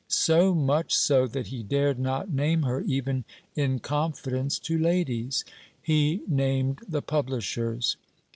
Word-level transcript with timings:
So 0.07 0.55
much 0.55 0.95
so 0.95 1.27
that 1.27 1.45
he 1.49 1.61
dared 1.61 1.99
not 1.99 2.31
name 2.33 2.63
her 2.63 2.81
even 2.87 3.23
in 3.55 3.77
confidence 3.77 4.57
to 4.57 4.75
ladies; 4.75 5.45
he 5.79 6.23
named 6.27 6.79
the 6.89 7.03
publishers. 7.03 7.97